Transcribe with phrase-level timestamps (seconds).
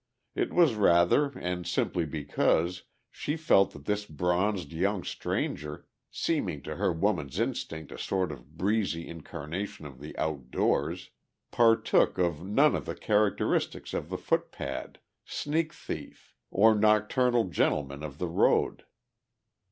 [0.33, 6.77] It was rather and simply because she felt that this bronzed young stranger, seeming to
[6.77, 11.11] her woman's instinct a sort of breezy incarnation of the outdoors,
[11.51, 18.17] partook of none of the characteristics of the footpad, sneak thief or nocturnal gentleman of
[18.17, 18.85] the road.